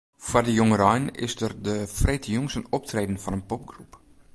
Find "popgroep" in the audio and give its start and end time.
3.49-3.93